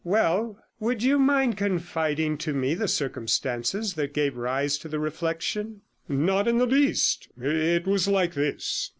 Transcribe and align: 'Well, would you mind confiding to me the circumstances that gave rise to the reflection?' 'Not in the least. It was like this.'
'Well, 0.03 0.57
would 0.79 1.03
you 1.03 1.19
mind 1.19 1.57
confiding 1.57 2.39
to 2.39 2.55
me 2.55 2.73
the 2.73 2.87
circumstances 2.87 3.93
that 3.93 4.15
gave 4.15 4.35
rise 4.35 4.79
to 4.79 4.87
the 4.87 4.97
reflection?' 4.97 5.81
'Not 6.09 6.47
in 6.47 6.57
the 6.57 6.65
least. 6.65 7.27
It 7.39 7.85
was 7.85 8.07
like 8.07 8.33
this.' 8.33 8.89